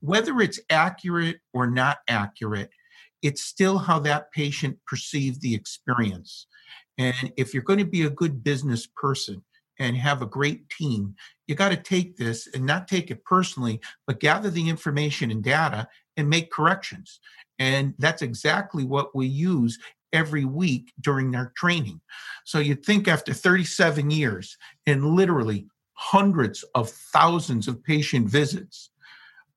Whether 0.00 0.40
it's 0.40 0.60
accurate 0.70 1.40
or 1.52 1.66
not 1.66 1.98
accurate, 2.08 2.70
it's 3.22 3.42
still 3.42 3.78
how 3.78 3.98
that 4.00 4.30
patient 4.32 4.78
perceived 4.86 5.40
the 5.40 5.54
experience. 5.54 6.46
And 6.98 7.32
if 7.36 7.52
you're 7.52 7.62
going 7.62 7.78
to 7.80 7.84
be 7.84 8.02
a 8.02 8.10
good 8.10 8.44
business 8.44 8.86
person, 8.86 9.42
and 9.78 9.96
have 9.96 10.22
a 10.22 10.26
great 10.26 10.68
team, 10.70 11.14
you 11.46 11.54
got 11.54 11.70
to 11.70 11.76
take 11.76 12.16
this 12.16 12.48
and 12.54 12.64
not 12.66 12.88
take 12.88 13.10
it 13.10 13.24
personally, 13.24 13.80
but 14.06 14.20
gather 14.20 14.50
the 14.50 14.68
information 14.68 15.30
and 15.30 15.42
data 15.42 15.88
and 16.16 16.28
make 16.28 16.50
corrections. 16.50 17.20
And 17.58 17.94
that's 17.98 18.22
exactly 18.22 18.84
what 18.84 19.14
we 19.14 19.26
use 19.26 19.78
every 20.12 20.44
week 20.44 20.92
during 21.00 21.34
our 21.34 21.52
training. 21.56 22.00
So 22.44 22.58
you'd 22.58 22.84
think 22.84 23.08
after 23.08 23.32
37 23.32 24.10
years 24.10 24.56
and 24.86 25.04
literally 25.04 25.66
hundreds 25.92 26.64
of 26.74 26.90
thousands 26.90 27.68
of 27.68 27.82
patient 27.82 28.28
visits, 28.28 28.90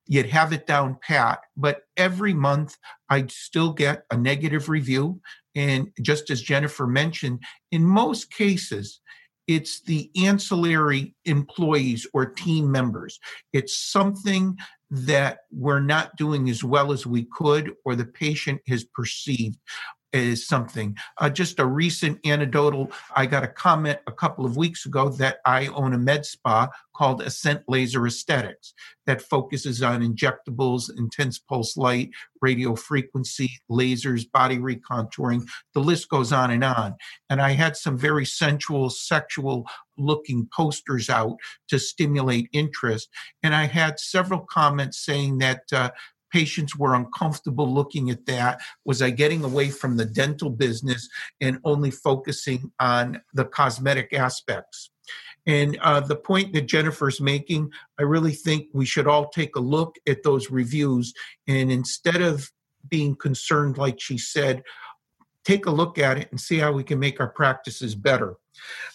you'd 0.07 0.25
have 0.25 0.51
it 0.51 0.67
down 0.67 0.97
pat. 1.01 1.39
But 1.55 1.83
every 1.97 2.33
month, 2.33 2.77
I'd 3.09 3.31
still 3.31 3.71
get 3.71 4.03
a 4.11 4.17
negative 4.17 4.67
review. 4.67 5.21
And 5.55 5.91
just 6.01 6.29
as 6.29 6.41
Jennifer 6.41 6.87
mentioned, 6.87 7.43
in 7.71 7.85
most 7.85 8.31
cases, 8.31 8.99
it's 9.51 9.81
the 9.81 10.09
ancillary 10.15 11.13
employees 11.25 12.07
or 12.13 12.25
team 12.25 12.71
members. 12.71 13.19
It's 13.51 13.77
something 13.77 14.57
that 14.89 15.39
we're 15.51 15.81
not 15.81 16.15
doing 16.15 16.49
as 16.49 16.63
well 16.63 16.91
as 16.91 17.05
we 17.05 17.25
could 17.25 17.73
or 17.83 17.95
the 17.95 18.05
patient 18.05 18.61
has 18.67 18.83
perceived 18.83 19.57
is 20.13 20.47
something. 20.47 20.97
Uh, 21.17 21.29
just 21.29 21.59
a 21.59 21.65
recent 21.65 22.19
anecdotal, 22.25 22.91
I 23.15 23.25
got 23.25 23.43
a 23.43 23.47
comment 23.47 23.99
a 24.07 24.11
couple 24.11 24.45
of 24.45 24.57
weeks 24.57 24.85
ago 24.85 25.09
that 25.09 25.37
I 25.45 25.67
own 25.67 25.93
a 25.93 25.97
med 25.97 26.25
spa 26.25 26.69
called 26.95 27.21
Ascent 27.21 27.63
Laser 27.67 28.05
Aesthetics 28.05 28.73
that 29.05 29.21
focuses 29.21 29.81
on 29.81 30.01
injectables, 30.01 30.89
intense 30.97 31.39
pulse 31.39 31.77
light, 31.77 32.11
radio 32.41 32.75
frequency, 32.75 33.51
lasers, 33.71 34.29
body 34.29 34.57
recontouring. 34.57 35.47
The 35.73 35.79
list 35.79 36.09
goes 36.09 36.31
on 36.31 36.51
and 36.51 36.63
on. 36.63 36.95
And 37.29 37.41
I 37.41 37.51
had 37.51 37.77
some 37.77 37.97
very 37.97 38.25
sensual, 38.25 38.89
sexual 38.89 39.65
looking 39.97 40.47
posters 40.55 41.09
out 41.09 41.37
to 41.69 41.79
stimulate 41.79 42.49
interest. 42.53 43.09
And 43.41 43.55
I 43.55 43.65
had 43.65 43.99
several 43.99 44.41
comments 44.41 45.03
saying 45.03 45.37
that 45.39 45.63
uh, 45.71 45.91
patients 46.31 46.75
were 46.75 46.95
uncomfortable 46.95 47.71
looking 47.71 48.09
at 48.09 48.25
that. 48.25 48.61
Was 48.85 49.01
I 49.01 49.09
getting 49.09 49.43
away 49.43 49.69
from 49.69 49.97
the 49.97 50.05
dental 50.05 50.49
business 50.49 51.07
and 51.39 51.59
only 51.63 51.91
focusing 51.91 52.71
on 52.79 53.21
the 53.33 53.45
cosmetic 53.45 54.13
aspects? 54.13 54.89
And 55.47 55.77
uh, 55.81 56.01
the 56.01 56.15
point 56.15 56.53
that 56.53 56.67
Jennifer's 56.67 57.19
making, 57.19 57.71
I 57.99 58.03
really 58.03 58.33
think 58.33 58.67
we 58.73 58.85
should 58.85 59.07
all 59.07 59.29
take 59.29 59.55
a 59.55 59.59
look 59.59 59.95
at 60.07 60.23
those 60.23 60.51
reviews 60.51 61.13
and 61.47 61.71
instead 61.71 62.21
of 62.21 62.51
being 62.87 63.15
concerned, 63.15 63.77
like 63.77 63.99
she 63.99 64.17
said, 64.17 64.63
take 65.43 65.65
a 65.65 65.71
look 65.71 65.97
at 65.97 66.17
it 66.17 66.29
and 66.31 66.39
see 66.39 66.57
how 66.57 66.71
we 66.71 66.83
can 66.83 66.99
make 66.99 67.19
our 67.19 67.29
practices 67.29 67.95
better. 67.95 68.35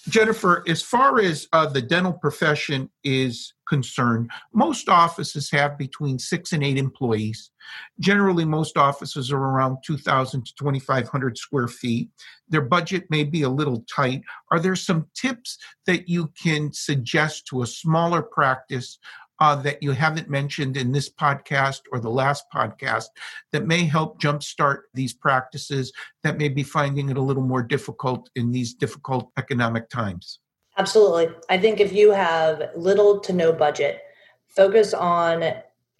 Jennifer, 0.08 0.62
as 0.68 0.82
far 0.82 1.20
as 1.20 1.48
uh, 1.52 1.66
the 1.66 1.82
dental 1.82 2.12
profession 2.12 2.90
is 3.02 3.54
concerned, 3.68 4.30
most 4.54 4.88
offices 4.88 5.50
have 5.50 5.76
between 5.76 6.18
six 6.18 6.52
and 6.52 6.62
eight 6.62 6.78
employees. 6.78 7.50
Generally, 7.98 8.44
most 8.44 8.76
offices 8.76 9.32
are 9.32 9.38
around 9.38 9.78
2,000 9.84 10.46
to 10.46 10.54
2,500 10.56 11.36
square 11.36 11.66
feet. 11.66 12.08
Their 12.48 12.60
budget 12.62 13.04
may 13.10 13.24
be 13.24 13.42
a 13.42 13.48
little 13.48 13.84
tight. 13.92 14.22
Are 14.52 14.60
there 14.60 14.76
some 14.76 15.06
tips 15.14 15.58
that 15.86 16.08
you 16.08 16.32
can 16.40 16.72
suggest 16.72 17.46
to 17.48 17.62
a 17.62 17.66
smaller 17.66 18.22
practice 18.22 18.98
uh, 19.40 19.56
that 19.56 19.82
you 19.82 19.92
haven't 19.92 20.28
mentioned 20.30 20.76
in 20.76 20.92
this 20.92 21.10
podcast 21.10 21.80
or 21.92 22.00
the 22.00 22.10
last 22.10 22.44
podcast 22.54 23.06
that 23.52 23.66
may 23.66 23.84
help 23.84 24.20
jumpstart 24.20 24.80
these 24.94 25.12
practices 25.12 25.92
that 26.22 26.38
may 26.38 26.48
be 26.48 26.62
finding 26.62 27.08
it 27.08 27.16
a 27.16 27.22
little 27.22 27.42
more 27.42 27.62
difficult 27.62 28.30
in 28.34 28.52
these 28.52 28.74
difficult 28.74 29.30
economic 29.36 29.88
times? 29.88 30.40
Absolutely. 30.78 31.28
I 31.48 31.58
think 31.58 31.80
if 31.80 31.92
you 31.92 32.10
have 32.12 32.70
little 32.76 33.20
to 33.20 33.32
no 33.32 33.52
budget, 33.52 34.02
focus 34.48 34.92
on 34.92 35.54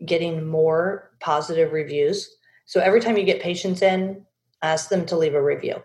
getting 0.05 0.47
more 0.47 1.13
positive 1.21 1.73
reviews. 1.73 2.29
So 2.67 2.81
every 2.81 3.01
time 3.01 3.17
you 3.17 3.25
get 3.25 3.41
patients 3.41 3.81
in, 3.81 4.25
ask 4.63 4.89
them 4.89 5.07
to 5.07 5.17
leave 5.17 5.35
a 5.35 5.43
review 5.43 5.83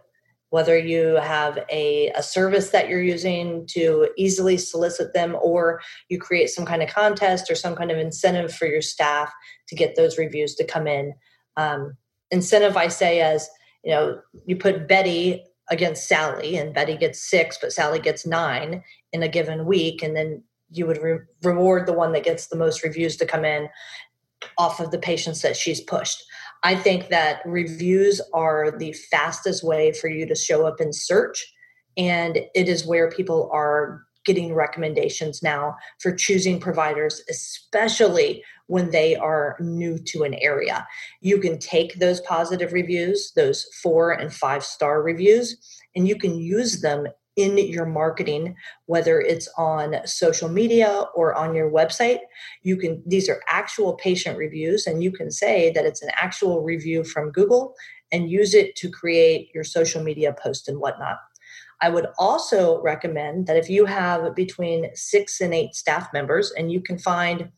whether 0.52 0.78
you 0.78 1.16
have 1.16 1.60
a, 1.70 2.10
a 2.10 2.24
service 2.24 2.70
that 2.70 2.88
you're 2.88 3.02
using 3.02 3.66
to 3.68 4.08
easily 4.18 4.58
solicit 4.58 5.14
them 5.14 5.36
or 5.42 5.82
you 6.08 6.18
create 6.20 6.50
some 6.50 6.66
kind 6.66 6.84
of 6.84 6.90
contest 6.90 7.50
or 7.50 7.56
some 7.56 7.76
kind 7.76 7.92
of 7.92 7.98
incentive 7.98 8.54
for 8.54 8.68
your 8.68 8.82
staff 8.82 9.34
to 9.68 9.76
get 9.76 9.96
those 9.96 10.18
reviews 10.18 10.56
to 10.56 10.64
come 10.64 10.88
in. 10.88 11.14
Um, 11.58 11.98
incentive 12.32 12.78
i 12.78 12.88
say 12.88 13.20
as 13.22 13.50
you 13.84 13.92
know 13.92 14.20
you 14.46 14.56
put 14.56 14.88
betty 14.88 15.44
against 15.70 16.08
sally 16.08 16.58
and 16.58 16.74
betty 16.74 16.98
gets 16.98 17.30
six 17.30 17.58
but 17.62 17.72
sally 17.72 18.00
gets 18.00 18.26
nine 18.26 18.82
in 19.12 19.22
a 19.22 19.28
given 19.28 19.66
week 19.66 20.02
and 20.02 20.16
then 20.16 20.42
you 20.72 20.88
would 20.88 21.02
re- 21.02 21.20
reward 21.44 21.86
the 21.86 21.94
one 21.94 22.14
that 22.14 22.24
gets 22.24 22.48
the 22.48 22.56
most 22.56 22.84
reviews 22.84 23.18
to 23.18 23.26
come 23.26 23.46
in 23.46 23.68
off 24.58 24.80
of 24.80 24.90
the 24.92 24.98
patients 24.98 25.42
that 25.42 25.56
she's 25.56 25.82
pushed 25.82 26.24
I 26.64 26.76
think 26.76 27.10
that 27.10 27.42
reviews 27.46 28.22
are 28.34 28.72
the 28.72 28.94
fastest 28.94 29.64
way 29.64 29.92
for 29.94 30.08
you 30.08 30.26
to 30.28 30.36
show 30.36 30.66
up 30.66 30.80
in 30.80 30.94
search. 30.94 31.52
And 31.98 32.38
it 32.56 32.70
is 32.70 32.86
where 32.86 33.10
people 33.10 33.50
are 33.52 34.04
getting 34.24 34.54
recommendations 34.54 35.42
now 35.42 35.76
for 36.00 36.14
choosing 36.14 36.60
providers, 36.60 37.22
especially 37.30 38.44
when 38.68 38.92
they 38.92 39.16
are 39.16 39.58
new 39.60 39.98
to 39.98 40.24
an 40.24 40.36
area. 40.36 40.88
You 41.22 41.40
can 41.40 41.58
take 41.58 41.96
those 41.96 42.22
positive 42.22 42.72
reviews, 42.72 43.32
those 43.36 43.66
four 43.82 44.12
and 44.12 44.34
five 44.34 44.64
star 44.64 45.02
reviews, 45.02 45.58
and 45.96 46.08
you 46.08 46.16
can 46.16 46.40
use 46.40 46.82
them 46.82 47.08
in 47.38 47.58
your 47.58 47.86
marketing 47.86 48.56
whether 48.86 49.20
it's 49.22 49.48
on 49.58 49.96
social 50.06 50.50
media 50.50 51.06
or 51.16 51.34
on 51.36 51.56
your 51.56 51.72
website 51.72 52.20
you 52.64 52.76
can 52.76 53.02
these 53.08 53.30
are 53.30 53.42
actual 53.48 53.94
patient 53.94 54.38
reviews 54.38 54.86
and 54.86 55.02
you 55.02 55.12
can 55.12 55.32
say 55.32 55.72
that 55.72 55.86
it's 55.86 56.02
an 56.02 56.10
actual 56.16 56.62
review 56.62 57.04
from 57.04 57.32
google 57.32 57.74
and 58.12 58.30
use 58.30 58.54
it 58.54 58.76
to 58.76 58.90
create 58.90 59.50
your 59.54 59.64
social 59.64 60.04
media 60.04 60.36
post 60.42 60.68
and 60.68 60.80
whatnot. 60.80 61.18
I 61.82 61.90
would 61.90 62.08
also 62.20 62.82
recommend 62.82 63.48
that 63.48 63.58
if 63.58 63.70
you 63.70 63.86
have 63.86 64.36
between 64.36 64.94
six 64.94 65.42
and 65.42 65.54
eight 65.54 65.74
staff 65.74 66.10
members 66.14 66.52
and 66.52 66.72
you 66.72 66.82
can 66.82 67.00
find 67.00 67.50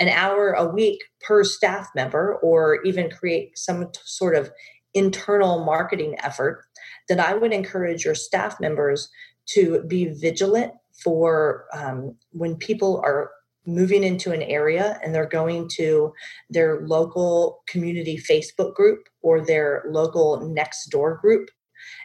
an 0.00 0.08
hour 0.08 0.52
a 0.52 0.66
week 0.66 1.00
per 1.20 1.44
staff 1.44 1.88
member 1.94 2.36
or 2.42 2.82
even 2.84 3.10
create 3.10 3.56
some 3.56 3.88
sort 4.04 4.34
of 4.34 4.50
internal 4.94 5.64
marketing 5.64 6.16
effort, 6.22 6.64
then 7.08 7.20
I 7.20 7.34
would 7.34 7.52
encourage 7.52 8.04
your 8.04 8.14
staff 8.14 8.60
members 8.60 9.08
to 9.50 9.82
be 9.84 10.06
vigilant 10.06 10.72
for 11.02 11.66
um, 11.72 12.16
when 12.32 12.56
people 12.56 13.00
are 13.04 13.30
moving 13.66 14.02
into 14.02 14.32
an 14.32 14.42
area 14.42 14.98
and 15.04 15.14
they're 15.14 15.26
going 15.26 15.68
to 15.68 16.12
their 16.48 16.80
local 16.86 17.62
community 17.68 18.16
Facebook 18.18 18.74
group 18.74 19.00
or 19.22 19.44
their 19.44 19.84
local 19.90 20.40
Nextdoor 20.40 21.20
group. 21.20 21.50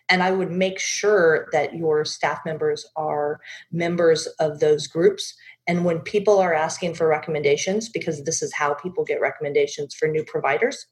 And 0.10 0.22
I 0.22 0.31
would 0.31 0.51
make 0.51 0.79
sure 0.79 1.48
that 1.53 1.75
your 1.75 2.05
staff 2.05 2.39
members 2.45 2.86
are 2.95 3.39
members 3.72 4.27
of 4.39 4.60
those 4.60 4.88
groups. 4.88 5.33
And 5.65 5.86
when 5.86 6.00
people 6.00 6.39
are 6.39 6.53
asking 6.53 6.95
for 6.95 7.07
recommendations, 7.07 7.89
because 7.89 8.24
this 8.24 8.41
is 8.41 8.53
how 8.53 8.74
people 8.74 9.05
get 9.05 9.22
recommendations 9.22 9.95
for 9.95 10.07
new 10.07 10.24
providers, 10.25 10.86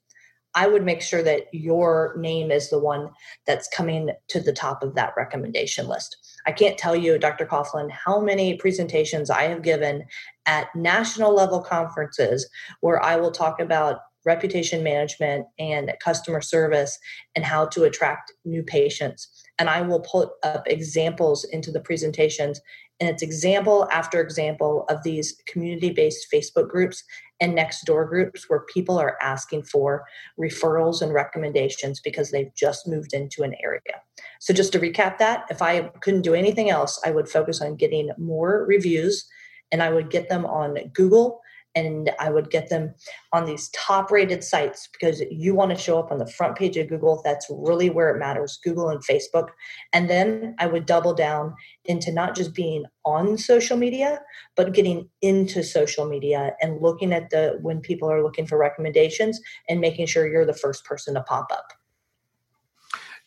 I 0.53 0.67
would 0.67 0.83
make 0.83 1.01
sure 1.01 1.23
that 1.23 1.47
your 1.53 2.15
name 2.17 2.51
is 2.51 2.69
the 2.69 2.79
one 2.79 3.09
that's 3.47 3.69
coming 3.69 4.11
to 4.29 4.39
the 4.39 4.53
top 4.53 4.83
of 4.83 4.95
that 4.95 5.13
recommendation 5.15 5.87
list. 5.87 6.17
I 6.45 6.51
can't 6.51 6.77
tell 6.77 6.95
you, 6.95 7.17
Dr. 7.17 7.45
Coughlin, 7.45 7.89
how 7.91 8.19
many 8.19 8.57
presentations 8.57 9.29
I 9.29 9.43
have 9.43 9.61
given 9.61 10.05
at 10.45 10.75
national 10.75 11.33
level 11.33 11.61
conferences 11.61 12.49
where 12.81 13.01
I 13.01 13.15
will 13.15 13.31
talk 13.31 13.59
about 13.59 13.99
reputation 14.25 14.83
management 14.83 15.47
and 15.57 15.91
customer 16.03 16.41
service 16.41 16.97
and 17.35 17.45
how 17.45 17.65
to 17.67 17.83
attract 17.83 18.33
new 18.45 18.63
patients. 18.63 19.40
And 19.61 19.69
I 19.69 19.83
will 19.83 19.99
put 19.99 20.29
up 20.41 20.67
examples 20.67 21.43
into 21.43 21.71
the 21.71 21.81
presentations 21.81 22.59
and 22.99 23.07
it's 23.07 23.21
example 23.21 23.87
after 23.91 24.19
example 24.19 24.85
of 24.89 25.03
these 25.03 25.39
community 25.47 25.91
based 25.91 26.25
Facebook 26.33 26.67
groups 26.67 27.03
and 27.39 27.55
Nextdoor 27.55 28.09
groups 28.09 28.49
where 28.49 28.63
people 28.73 28.97
are 28.97 29.17
asking 29.21 29.65
for 29.65 30.03
referrals 30.39 31.03
and 31.03 31.13
recommendations 31.13 31.99
because 31.99 32.31
they've 32.31 32.53
just 32.55 32.87
moved 32.87 33.13
into 33.13 33.43
an 33.43 33.53
area. 33.63 34.01
So, 34.39 34.51
just 34.51 34.73
to 34.73 34.79
recap 34.79 35.19
that, 35.19 35.45
if 35.51 35.61
I 35.61 35.91
couldn't 36.01 36.23
do 36.23 36.33
anything 36.33 36.71
else, 36.71 36.99
I 37.05 37.11
would 37.11 37.29
focus 37.29 37.61
on 37.61 37.75
getting 37.75 38.09
more 38.17 38.65
reviews 38.67 39.27
and 39.71 39.83
I 39.83 39.91
would 39.91 40.09
get 40.09 40.27
them 40.27 40.47
on 40.47 40.75
Google 40.91 41.39
and 41.75 42.11
I 42.19 42.29
would 42.29 42.49
get 42.49 42.69
them 42.69 42.93
on 43.33 43.45
these 43.45 43.69
top 43.69 44.11
rated 44.11 44.43
sites 44.43 44.89
because 44.91 45.21
you 45.31 45.55
want 45.55 45.71
to 45.71 45.77
show 45.77 45.99
up 45.99 46.11
on 46.11 46.17
the 46.17 46.27
front 46.27 46.57
page 46.57 46.77
of 46.77 46.89
Google. 46.89 47.21
That's 47.23 47.47
really 47.49 47.89
where 47.89 48.09
it 48.13 48.19
matters 48.19 48.59
Google 48.63 48.89
and 48.89 49.01
Facebook. 49.05 49.49
And 49.93 50.09
then 50.09 50.55
I 50.59 50.67
would 50.67 50.85
double 50.85 51.13
down 51.13 51.55
into 51.85 52.11
not 52.11 52.35
just 52.35 52.53
being 52.53 52.85
on 53.05 53.37
social 53.37 53.77
media, 53.77 54.21
but 54.55 54.73
getting 54.73 55.09
into 55.21 55.63
social 55.63 56.05
media 56.05 56.53
and 56.61 56.81
looking 56.81 57.13
at 57.13 57.29
the 57.29 57.57
when 57.61 57.79
people 57.79 58.11
are 58.11 58.23
looking 58.23 58.45
for 58.45 58.57
recommendations 58.57 59.39
and 59.69 59.79
making 59.79 60.07
sure 60.07 60.27
you're 60.27 60.45
the 60.45 60.53
first 60.53 60.85
person 60.85 61.13
to 61.13 61.21
pop 61.23 61.47
up. 61.51 61.71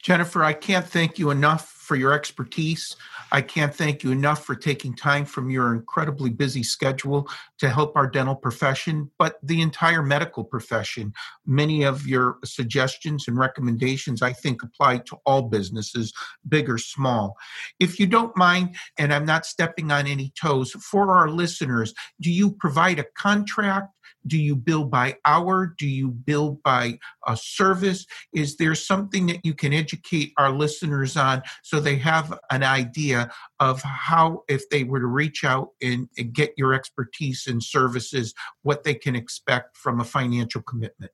Jennifer, 0.04 0.44
I 0.44 0.52
can't 0.52 0.86
thank 0.86 1.18
you 1.18 1.30
enough 1.30 1.66
for 1.70 1.96
your 1.96 2.12
expertise. 2.12 2.94
I 3.32 3.40
can't 3.40 3.74
thank 3.74 4.04
you 4.04 4.12
enough 4.12 4.44
for 4.44 4.54
taking 4.54 4.94
time 4.94 5.24
from 5.24 5.48
your 5.48 5.74
incredibly 5.74 6.28
busy 6.28 6.62
schedule 6.62 7.26
to 7.58 7.70
help 7.70 7.96
our 7.96 8.06
dental 8.06 8.34
profession, 8.34 9.10
but 9.18 9.38
the 9.42 9.62
entire 9.62 10.02
medical 10.02 10.44
profession. 10.44 11.14
Many 11.46 11.84
of 11.84 12.06
your 12.06 12.36
suggestions 12.44 13.28
and 13.28 13.38
recommendations, 13.38 14.20
I 14.20 14.34
think, 14.34 14.62
apply 14.62 14.98
to 14.98 15.16
all 15.24 15.42
businesses, 15.42 16.12
big 16.46 16.68
or 16.68 16.76
small. 16.76 17.36
If 17.80 17.98
you 17.98 18.06
don't 18.06 18.36
mind, 18.36 18.76
and 18.98 19.12
I'm 19.12 19.24
not 19.24 19.46
stepping 19.46 19.90
on 19.90 20.06
any 20.06 20.34
toes, 20.38 20.72
for 20.72 21.16
our 21.16 21.30
listeners, 21.30 21.94
do 22.20 22.30
you 22.30 22.52
provide 22.52 22.98
a 22.98 23.06
contract? 23.16 23.88
Do 24.26 24.38
you 24.38 24.56
bill 24.56 24.84
by 24.84 25.16
hour? 25.24 25.74
Do 25.78 25.86
you 25.86 26.08
bill 26.08 26.60
by 26.64 26.98
a 27.26 27.36
service? 27.36 28.06
Is 28.32 28.56
there 28.56 28.74
something 28.74 29.26
that 29.26 29.44
you 29.44 29.54
can 29.54 29.72
educate 29.72 30.32
our 30.38 30.50
listeners 30.50 31.16
on 31.16 31.42
so 31.62 31.80
they 31.80 31.96
have 31.96 32.38
an 32.50 32.62
idea 32.62 33.30
of 33.60 33.82
how, 33.82 34.44
if 34.48 34.68
they 34.70 34.84
were 34.84 35.00
to 35.00 35.06
reach 35.06 35.44
out 35.44 35.70
and, 35.82 36.08
and 36.16 36.32
get 36.32 36.54
your 36.56 36.74
expertise 36.74 37.46
and 37.46 37.62
services, 37.62 38.34
what 38.62 38.84
they 38.84 38.94
can 38.94 39.14
expect 39.14 39.76
from 39.76 40.00
a 40.00 40.04
financial 40.04 40.62
commitment? 40.62 41.12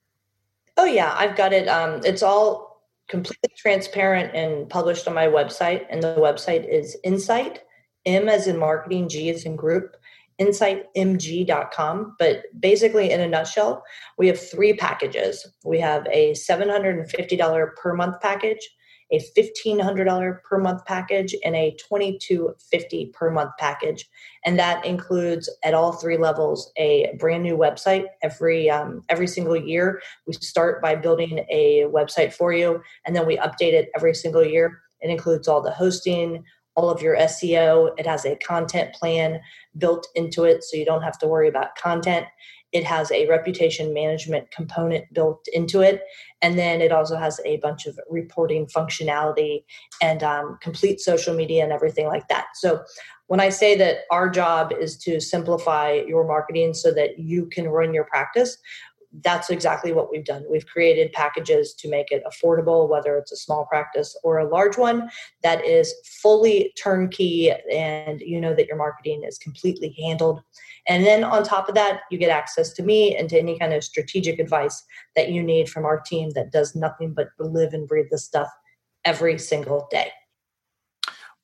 Oh, 0.76 0.84
yeah, 0.84 1.14
I've 1.16 1.36
got 1.36 1.52
it. 1.52 1.68
Um, 1.68 2.00
it's 2.04 2.22
all 2.22 2.70
completely 3.08 3.50
transparent 3.56 4.34
and 4.34 4.68
published 4.70 5.06
on 5.08 5.14
my 5.14 5.26
website. 5.26 5.84
And 5.90 6.02
the 6.02 6.14
website 6.16 6.66
is 6.66 6.96
Insight, 7.04 7.60
M 8.06 8.28
as 8.28 8.46
in 8.46 8.56
marketing, 8.56 9.08
G 9.08 9.28
as 9.30 9.44
in 9.44 9.56
group, 9.56 9.96
insightmg.com. 10.40 12.16
But 12.18 12.44
basically, 12.58 13.10
in 13.10 13.20
a 13.20 13.28
nutshell, 13.28 13.82
we 14.18 14.26
have 14.28 14.40
three 14.40 14.72
packages. 14.72 15.46
We 15.64 15.78
have 15.80 16.06
a 16.10 16.32
$750 16.32 17.76
per 17.76 17.94
month 17.94 18.20
package, 18.20 18.68
a 19.12 19.20
$1,500 19.36 20.42
per 20.42 20.58
month 20.58 20.84
package, 20.86 21.34
and 21.44 21.54
a 21.54 21.76
2,250 21.78 23.06
per 23.06 23.30
month 23.30 23.50
package. 23.58 24.08
And 24.44 24.58
that 24.58 24.84
includes 24.84 25.50
at 25.62 25.74
all 25.74 25.92
three 25.92 26.16
levels 26.16 26.72
a 26.76 27.14
brand 27.18 27.42
new 27.42 27.56
website 27.56 28.06
every 28.22 28.70
um, 28.70 29.02
every 29.08 29.26
single 29.26 29.56
year. 29.56 30.00
We 30.26 30.32
start 30.34 30.80
by 30.80 30.94
building 30.94 31.44
a 31.50 31.84
website 31.88 32.32
for 32.32 32.52
you, 32.52 32.80
and 33.04 33.14
then 33.14 33.26
we 33.26 33.36
update 33.36 33.74
it 33.74 33.90
every 33.94 34.14
single 34.14 34.44
year. 34.44 34.80
It 35.00 35.10
includes 35.10 35.48
all 35.48 35.62
the 35.62 35.70
hosting, 35.70 36.44
all 36.80 36.88
of 36.88 37.02
your 37.02 37.16
SEO. 37.16 37.90
It 37.98 38.06
has 38.06 38.24
a 38.24 38.36
content 38.36 38.94
plan 38.94 39.40
built 39.76 40.08
into 40.14 40.44
it, 40.44 40.64
so 40.64 40.78
you 40.78 40.86
don't 40.86 41.02
have 41.02 41.18
to 41.18 41.26
worry 41.26 41.46
about 41.46 41.76
content. 41.76 42.26
It 42.72 42.84
has 42.84 43.10
a 43.10 43.26
reputation 43.26 43.92
management 43.92 44.50
component 44.50 45.12
built 45.12 45.46
into 45.52 45.80
it. 45.80 46.02
And 46.40 46.58
then 46.58 46.80
it 46.80 46.92
also 46.92 47.16
has 47.16 47.38
a 47.44 47.58
bunch 47.58 47.84
of 47.84 47.98
reporting 48.08 48.66
functionality 48.66 49.64
and 50.00 50.22
um, 50.22 50.56
complete 50.62 51.00
social 51.00 51.34
media 51.34 51.64
and 51.64 51.72
everything 51.72 52.06
like 52.06 52.28
that. 52.28 52.46
So, 52.54 52.82
when 53.26 53.38
I 53.38 53.50
say 53.50 53.76
that 53.76 53.98
our 54.10 54.28
job 54.28 54.72
is 54.72 54.96
to 55.04 55.20
simplify 55.20 55.92
your 55.92 56.26
marketing 56.26 56.74
so 56.74 56.92
that 56.94 57.20
you 57.20 57.46
can 57.46 57.68
run 57.68 57.94
your 57.94 58.02
practice, 58.02 58.58
that's 59.22 59.50
exactly 59.50 59.92
what 59.92 60.10
we've 60.10 60.24
done. 60.24 60.44
We've 60.48 60.66
created 60.66 61.12
packages 61.12 61.74
to 61.74 61.88
make 61.88 62.12
it 62.12 62.22
affordable, 62.24 62.88
whether 62.88 63.16
it's 63.16 63.32
a 63.32 63.36
small 63.36 63.66
practice 63.66 64.16
or 64.22 64.38
a 64.38 64.48
large 64.48 64.78
one, 64.78 65.10
that 65.42 65.64
is 65.64 65.92
fully 66.22 66.72
turnkey 66.80 67.50
and 67.72 68.20
you 68.20 68.40
know 68.40 68.54
that 68.54 68.66
your 68.66 68.76
marketing 68.76 69.24
is 69.26 69.38
completely 69.38 69.94
handled. 70.00 70.40
And 70.86 71.04
then 71.04 71.24
on 71.24 71.42
top 71.42 71.68
of 71.68 71.74
that, 71.74 72.02
you 72.10 72.18
get 72.18 72.30
access 72.30 72.72
to 72.74 72.82
me 72.82 73.16
and 73.16 73.28
to 73.30 73.38
any 73.38 73.58
kind 73.58 73.74
of 73.74 73.84
strategic 73.84 74.38
advice 74.38 74.82
that 75.16 75.30
you 75.30 75.42
need 75.42 75.68
from 75.68 75.84
our 75.84 76.00
team 76.00 76.30
that 76.30 76.52
does 76.52 76.76
nothing 76.76 77.12
but 77.12 77.28
live 77.38 77.74
and 77.74 77.88
breathe 77.88 78.10
this 78.10 78.24
stuff 78.24 78.48
every 79.04 79.38
single 79.38 79.88
day. 79.90 80.10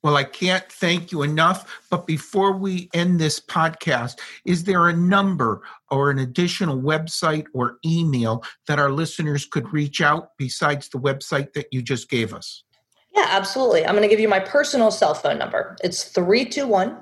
Well, 0.07 0.17
I 0.17 0.23
can't 0.23 0.71
thank 0.71 1.11
you 1.11 1.25
enough. 1.25 1.83
But 1.91 2.07
before 2.07 2.53
we 2.53 2.89
end 2.95 3.19
this 3.19 3.41
podcast, 3.41 4.21
is 4.45 4.63
there 4.63 4.87
a 4.87 4.93
number 4.93 5.63
or 5.91 6.13
an 6.13 6.21
additional 6.21 6.81
website 6.81 7.47
or 7.55 7.79
email 7.85 8.45
that 8.69 8.79
our 8.79 8.93
listeners 8.93 9.47
could 9.47 9.73
reach 9.73 10.01
out 10.01 10.29
besides 10.39 10.91
the 10.91 11.01
website 11.01 11.55
that 11.55 11.67
you 11.73 11.83
just 11.83 12.09
gave 12.09 12.33
us? 12.33 12.63
Yeah, 13.17 13.27
absolutely. 13.31 13.85
I'm 13.85 13.97
going 13.97 14.03
to 14.03 14.09
give 14.09 14.21
you 14.21 14.29
my 14.29 14.39
personal 14.39 14.93
cell 14.93 15.15
phone 15.15 15.41
number. 15.41 15.77
It's 15.83 16.05
321 16.05 16.97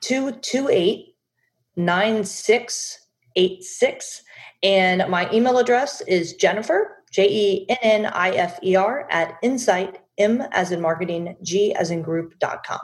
228 0.00 1.14
9686. 1.76 4.22
And 4.64 5.04
my 5.08 5.32
email 5.32 5.58
address 5.58 6.00
is 6.08 6.32
Jennifer, 6.32 7.04
J 7.12 7.28
E 7.30 7.66
N 7.68 7.76
N 7.82 8.06
I 8.06 8.30
F 8.30 8.58
E 8.64 8.74
R, 8.74 9.06
at 9.12 9.38
insight 9.44 10.00
M 10.18 10.42
as 10.52 10.72
in 10.72 10.80
marketing, 10.80 11.36
G 11.42 11.74
as 11.74 11.90
in 11.90 12.02
group.com. 12.02 12.80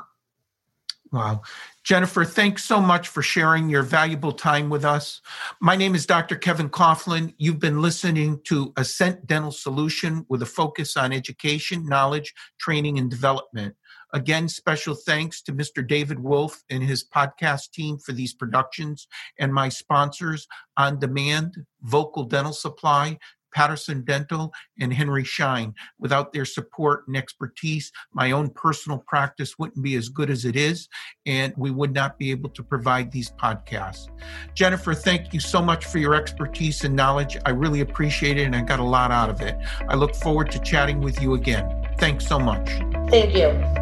Wow. 1.13 1.43
Jennifer, 1.85 2.25
thanks 2.25 2.65
so 2.65 2.81
much 2.81 3.09
for 3.09 3.21
sharing 3.21 3.69
your 3.69 3.83
valuable 3.83 4.33
time 4.33 4.71
with 4.71 4.83
us. 4.83 5.21
My 5.61 5.77
name 5.77 5.95
is 5.95 6.07
Dr. 6.07 6.37
Kevin 6.37 6.71
Coughlin. 6.71 7.35
You've 7.37 7.59
been 7.59 7.83
listening 7.83 8.41
to 8.45 8.73
Ascent 8.79 9.27
Dental 9.27 9.53
Solution 9.53 10.25
with 10.31 10.41
a 10.41 10.47
focus 10.47 10.97
on 10.97 11.13
education, 11.13 11.87
knowledge, 11.87 12.33
training, 12.59 12.99
and 12.99 13.11
development. 13.11 13.75
Again, 14.15 14.49
special 14.49 14.95
thanks 14.95 15.43
to 15.43 15.53
Mr. 15.53 15.87
David 15.87 16.19
Wolf 16.19 16.63
and 16.71 16.83
his 16.83 17.05
podcast 17.05 17.73
team 17.73 17.99
for 17.99 18.13
these 18.13 18.33
productions 18.33 19.07
and 19.39 19.53
my 19.53 19.69
sponsors 19.69 20.47
On 20.79 20.99
Demand, 20.99 21.57
Vocal 21.83 22.25
Dental 22.25 22.55
Supply, 22.55 23.19
Patterson 23.53 24.05
Dental, 24.05 24.53
and 24.81 24.93
Henry 24.93 25.25
Schein. 25.25 25.75
Without 25.99 26.33
their 26.33 26.45
support 26.45 27.07
and 27.07 27.17
expertise, 27.17 27.93
my 28.13 28.33
own 28.33 28.51
personal 28.51 28.99
practice 29.07 29.59
wouldn't 29.59 29.83
be 29.83 29.95
as 29.97 30.09
good 30.09 30.31
as 30.31 30.45
it 30.45 30.57
is, 30.57 30.89
and 31.27 31.53
we 31.57 31.71
would 31.71 31.93
not 31.93 32.19
be 32.19 32.31
able 32.31 32.51
to 32.51 32.63
provide 32.63 33.11
these 33.11 33.31
podcasts. 33.33 34.09
Jennifer, 34.55 34.95
thank 34.95 35.33
you 35.33 35.41
so 35.41 35.63
much 35.63 35.85
for 35.85 35.99
your 35.99 36.15
expertise 36.15 36.85
and 36.85 36.95
knowledge. 36.95 37.37
I 37.45 37.51
really 37.51 37.81
appreciate 37.81 38.39
it, 38.39 38.45
and 38.45 38.57
I 38.57 38.63
got 38.63 38.81
a 38.81 38.85
lot 38.85 39.11
out 39.11 39.31
of 39.31 39.41
it. 39.41 39.57
I 39.89 39.95
look 39.95 40.15
forward 40.15 40.51
to 40.53 40.59
chatting 40.61 41.01
with 41.01 41.21
you 41.21 41.35
again. 41.35 41.87
Thanks 41.99 42.27
so 42.27 42.39
much. 42.39 42.69
Thank 43.11 43.35
you. 43.35 43.82